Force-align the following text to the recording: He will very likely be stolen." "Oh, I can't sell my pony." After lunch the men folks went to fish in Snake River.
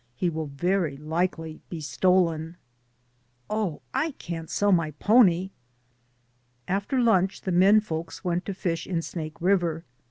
He 0.15 0.31
will 0.31 0.47
very 0.47 0.97
likely 0.97 1.61
be 1.69 1.79
stolen." 1.79 2.57
"Oh, 3.51 3.83
I 3.93 4.09
can't 4.17 4.49
sell 4.49 4.71
my 4.71 4.89
pony." 4.89 5.51
After 6.67 6.99
lunch 6.99 7.41
the 7.41 7.51
men 7.51 7.81
folks 7.81 8.23
went 8.23 8.43
to 8.45 8.55
fish 8.55 8.87
in 8.87 9.03
Snake 9.03 9.39
River. 9.39 9.83